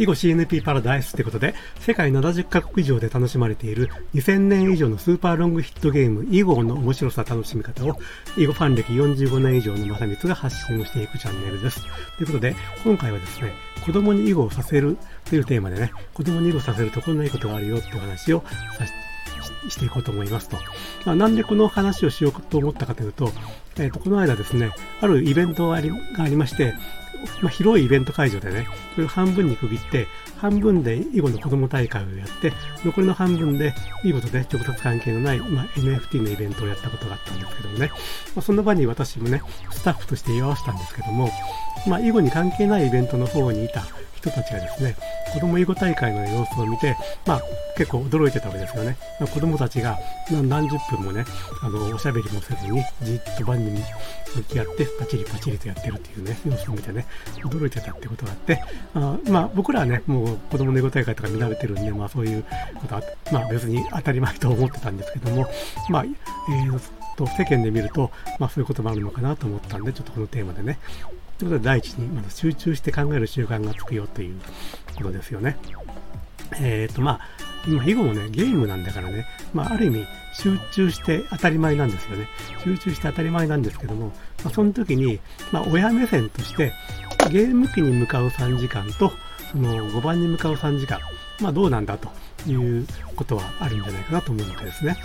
[0.00, 7.98] 囲碁 CNP パラダイスってことで、世界70カ国以上で楽しまれている2000年以上のスーパーロングヒットゲーム、囲碁の面白さ楽しみ方を、
[8.38, 11.82] 囲碁ファン歴45年以上の正光が発信をしていくチャンネルです。
[12.16, 13.52] ということで、今回はですね、
[13.84, 18.42] 子供に囲碁をさせるというテーマでね、子供に囲碁させるとこんないいことがあるよっていう話を
[18.78, 18.86] さ
[19.68, 20.56] していこうと思いますと。
[21.04, 23.30] まあ、なんでこの話をしようと思ったかというと、
[23.76, 24.70] えっ、ー、と、この間ですね、
[25.02, 26.74] あるイベントがありがありまして、
[27.42, 30.08] まあ、広いイベント会場でね、それを半分に区切って、
[30.40, 32.52] 半分で囲碁の子供大会をやって、
[32.82, 37.88] 残りの半分で囲碁とね、直接関係のない、まあ、NFT のイベントをやったことがあったんですけどもね、
[38.34, 41.28] まあ、その場に私もね、スタッフとして居合わせたんですけども、
[41.86, 43.84] まあ、囲碁に関係ないイベントの方にいた
[44.20, 44.96] 人たちがですね、
[45.32, 46.96] 子供囲碁大会の様子を見て、
[47.26, 47.42] まあ、
[47.76, 48.96] 結構驚いてたわけですよね。
[49.18, 49.98] まあ、子供たちが
[50.30, 51.24] 何十分もね、
[51.62, 53.82] あの、おしゃべりもせずに、じっと番に
[54.36, 57.06] 向き合って、パチリパチリとやってるっていうね、様子を見てね、
[57.42, 58.62] 驚いてたってことがあって、
[58.94, 62.44] あまあ、僕らはね、もう子供の囲碁大会とか見られてるんで、まあ、そういう
[62.80, 65.46] ことは、まあ、別に当たり前と思ってたんですけども、
[65.88, 66.80] まあ、えー
[67.20, 70.78] と世間で見ると、まあそういうこともあるのかなと思ったんで、ちょっとこのテーマでね、
[71.38, 74.40] ということで第一にまず集中して考える習慣がつくよという
[74.96, 75.56] ことですよね。
[76.60, 77.20] えっ、ー、とまあ
[77.66, 82.26] 今囲碁もねゲームなんだからね、まあ、ある意味集中して当たり前なんですよね。
[82.64, 84.08] 集中して当たり前なんですけども、
[84.42, 85.20] まあ、その時に、
[85.52, 86.72] まあ、親目線として
[87.30, 89.12] ゲーム機に向かう3時間と
[89.52, 91.00] その5番に向かう3時間、
[91.40, 92.08] まあ、どうなんだと
[92.46, 94.96] いうことはあるんじゃないかなと思うわけですね。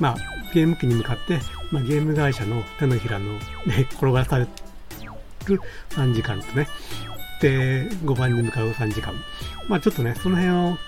[0.00, 0.16] まあ、
[0.52, 3.40] ゲーム機に向かって、まあ、ゲーム会社の手のひらの、ね、
[3.92, 4.46] 転がされ
[5.46, 6.68] る3時間とね、
[7.40, 9.14] で、5番に向かう3時間。
[9.68, 10.78] まあちょっとね、その辺を、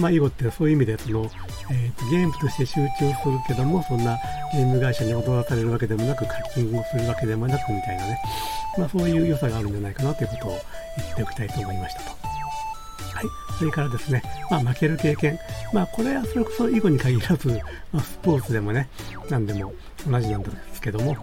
[0.00, 1.30] まあ囲碁ってそういう意味で、その、
[1.70, 4.18] えーと、ゲームとして集中するけども、そんな
[4.52, 8.18] ゲーム会社に踊らされるわけでもなく、課金をするわけでもなくみたいなね、
[8.78, 10.50] まあそういう良さがあるんじゃないかなということを
[10.96, 12.10] 言っておきたいと思いましたと。
[12.10, 12.14] は
[13.22, 13.24] い。
[13.58, 15.38] それからですね、まあ負ける経験。
[15.72, 17.48] まあこれはそれこそ囲碁に限らず、
[17.92, 18.88] まあ、スポーツでもね、
[19.28, 19.72] 何でも
[20.08, 21.16] 同じなんですけども、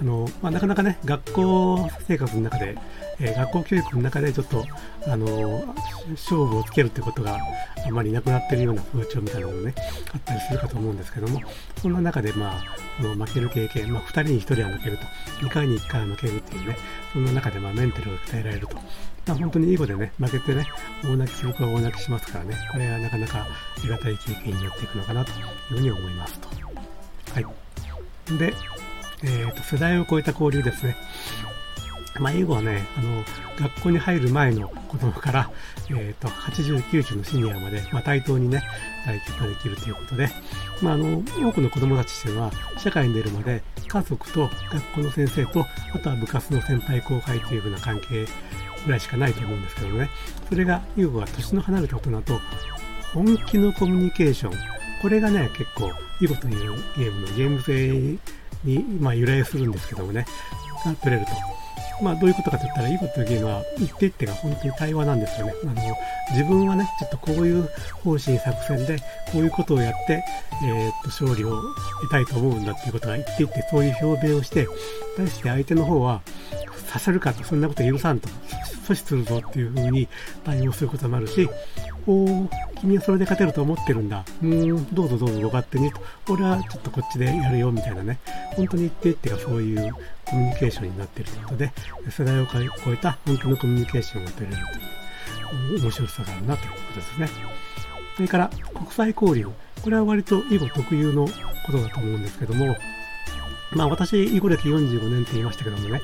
[0.00, 2.76] あの、まあ、なかなかね、学校生活の中で、
[3.20, 4.64] えー、学校教育の中でちょっと、
[5.06, 5.74] あの
[6.10, 7.38] 勝負をつけるってことが
[7.86, 9.74] あまりなくなってるような風潮みたいなのもね、
[10.12, 11.40] あったりするかと思うんですけども、
[11.80, 12.64] そんな中で、まあ、
[13.00, 15.04] この負ける経験、まあ、2人に1人は負けると、
[15.46, 16.76] 2回に1回は負けるっていうね、
[17.12, 18.76] そんな中で、まあ、メンタルが鍛えられると。
[18.76, 20.66] まあ、本当にいい子でね、負けてね、
[21.04, 23.46] 大泣きする子は大泣きしますからね、これはなかなかあ
[23.82, 26.48] りがたい経験になっていくのかなというふうに思いますと。
[27.34, 28.38] はい。
[28.38, 28.54] で、
[29.22, 30.96] えーと、世代を超えた交流ですね。
[32.20, 33.24] まあ、英語はね、あの、
[33.58, 35.50] 学校に入る前の子供から、
[35.90, 38.62] えっ、ー、と、80、90のシニアまで、まあ、対等にね、
[39.04, 40.28] 対局ができるということで、
[40.82, 48.26] まあ、あの、多くの子供たちっていうのは、社会に出るまで、家族と学校の先生と、あとは部活の先輩後輩というふうな関係
[48.84, 50.10] ぐらいしかないと思うんですけどね、
[50.48, 52.40] それが、優子が年の離れた大人と、
[53.14, 54.58] 本気のコミュニケーション、
[55.00, 58.18] これがね、結構、囲碁というゲームのゲーム性
[58.64, 60.26] に、まあ、由来するんですけどもね、
[60.84, 61.32] が取れると。
[62.00, 65.52] まあ、どういうことかと言ったら、いいことというゲームは、一手一手が本当に対話なんですよね。
[65.64, 65.74] あの、
[66.32, 67.68] 自分はね、ちょっとこういう
[68.04, 68.98] 方針作戦で、
[69.32, 70.22] こういうことをやって、
[70.64, 71.60] えー、っと、勝利を
[72.02, 74.66] 得たいと思うんだっていうことが一手一手そういう表明をして、
[75.16, 76.22] 対して相手の方は、
[76.88, 78.28] させるかと、そんなこと許さんと、
[78.86, 80.08] 阻止するぞっていうふうに
[80.44, 81.48] 対応することもあるし、
[82.10, 82.48] お
[82.80, 84.24] 君はそれで勝てると思ってるんだ。
[84.42, 86.00] うん、どうぞどうぞご勝手にと。
[86.30, 88.18] 俺はちょっとこっちでやるよ、みたいなね。
[88.56, 89.92] 本当に一定っていうかそういう
[90.24, 91.72] コミュニケーションになっているということで、
[92.10, 92.58] 世代を超
[92.92, 97.28] えた本当のコミュニケーションが取れるという面白さがあるなということですね。
[98.16, 99.50] それから国際交流。
[99.82, 102.74] これは割と囲碁特有のことだと思うんですけども、
[103.72, 106.00] まあ私、囲碁歴45年って言いましたけどもね、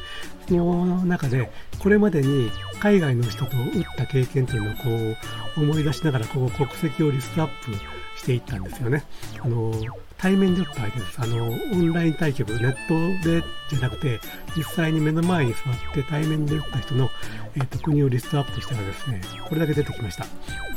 [0.49, 5.17] その中で、これまでに海外の人と打った経験というのをこ
[5.57, 7.73] う思い出しながら、こう国籍をリストアップ
[8.19, 9.05] していったんですよね。
[9.41, 9.73] あの、
[10.19, 11.21] 対面で打った相手です。
[11.21, 14.21] あの、オンライン対局、ネットでじゃなくて、
[14.57, 17.11] 実際に目の前に座って対面で打った人の、
[17.57, 20.27] えーと、国をリストアップしたらですね、これだけ出てきました。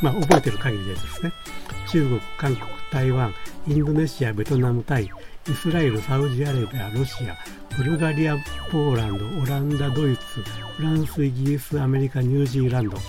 [0.01, 1.31] まあ、覚えてる限りでですね、
[1.89, 3.33] 中国、韓国、台湾、
[3.67, 5.09] インドネシア、ベトナム、タイ、
[5.49, 7.37] イスラエル、サウジアラビア、ロシア、
[7.77, 8.35] ブルガリア、
[8.69, 10.41] ポーランド、オランダ、ドイツ、
[10.75, 12.97] フランス、イギリス、アメリカ、ニュージーランド。
[12.97, 13.01] ね、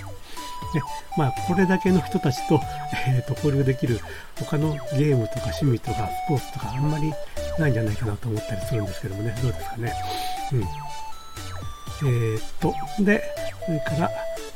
[1.16, 2.60] まあ、これだけの人たちと、
[3.08, 3.98] えーと、交流できる
[4.36, 7.12] 他のゲームとか趣味とかスポーツとかあんまり
[7.58, 9.94] ないんじゃないかなと思ったりするんですけどもね、どうですかね。
[10.52, 10.60] うん。
[10.60, 13.24] えー、っと、で、
[13.66, 14.10] それから、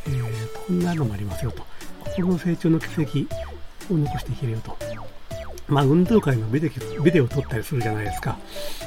[0.07, 1.65] えー、こんなのもありますよと。
[2.05, 4.77] 心の成長の軌跡を残していけるよと。
[5.73, 6.71] まあ、運動会のビデ
[7.03, 8.39] ビデオを撮ったりするじゃないですか。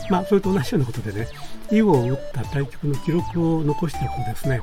[0.10, 1.28] まあ、それと同じようなことでね、
[1.72, 4.62] 囲碁を打った対局の記録を残しておくとですね、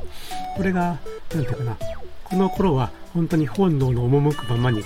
[0.57, 0.99] これが、
[1.35, 1.77] なんていうかな、
[2.25, 4.83] この頃は本当に本能の赴くままに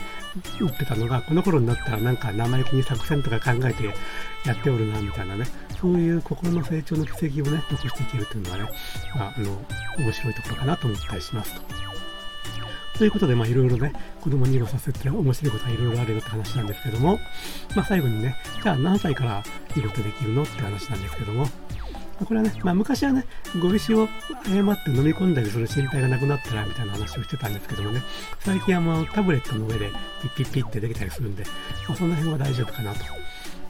[0.61, 5.47] 打ってたのが、この頃になったらなんか生意気に作戦とか考えてやっておるな、みたいなね、
[5.81, 8.71] そういう心の成長の軌跡をね、残していけるというのはね、
[9.15, 9.51] まあ、あの、
[9.99, 11.86] 面白いところかなと思ったりしますと。
[12.99, 17.19] ということで、まあいろいろね、子供に囲碁させて面白いことはいろいろあるよって話なんですけども、
[17.75, 19.43] まあ最後にね、じゃあ何歳から
[19.77, 21.47] 囲碁ってできるのって話なんですけども、
[22.25, 23.27] これはね、まあ昔はね、
[23.61, 24.09] 碁石を
[24.49, 28.03] 誤って飲み込んだりする心配がなくなったらみたいな話をしてたんですけどもね、
[28.41, 29.91] 最近はもうタブレットの上で
[30.23, 31.45] ピッピッピッってできたりするんで、
[31.87, 33.01] まあその辺は大丈夫かなと。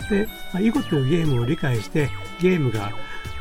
[0.09, 2.09] で、まあ、囲碁というゲームを理解して、
[2.41, 2.93] ゲームが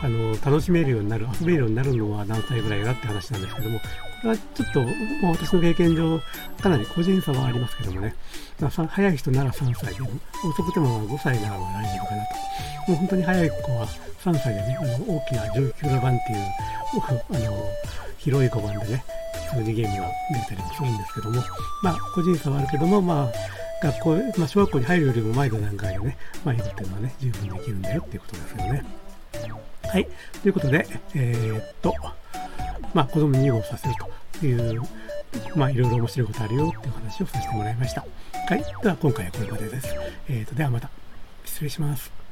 [0.01, 3.85] あの楽しめるようになる、遊べるようになるのは何歳ぐらいだって話なんですけども、こ
[4.23, 4.83] れはちょっと、
[5.21, 6.19] まあ、私の経験上、
[6.61, 8.15] かなり個人差はありますけどもね、
[8.59, 10.09] まあ、早い人なら3歳でも、
[10.43, 12.23] 遅くても5歳なら大丈夫かな
[12.85, 12.91] と。
[12.91, 13.87] もう本当に早い子は
[14.23, 16.39] 3歳でね、あの大きな上級の版っていう、
[17.03, 17.69] あの
[18.17, 19.05] 広い碁盤でね、
[19.49, 21.41] 普通にゲームができたりもするんですけども、
[21.83, 23.31] まあ、個人差はあるけども、まあ、
[23.83, 28.83] 学校、まあ、小学校に入るよりも前の段階でね、まあ、いるっていうのはね、十分できるんだよっていうことですよね。
[29.95, 30.07] はい。
[30.41, 31.95] ということで、えー、っと、
[32.93, 33.93] まあ、子供に囲碁をさせる
[34.41, 34.81] という、
[35.55, 38.01] まあ、いろいろ面白いことあるよっていう話をさせてもらいました。
[38.01, 38.65] はい。
[38.83, 39.87] では、今回はこれまでです。
[40.27, 40.89] えー、っと、ではまた、
[41.45, 42.24] 失礼します。